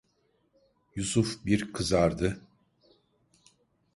Yusuf 0.95 1.45
bir 1.45 1.73
kızardı. 1.73 2.41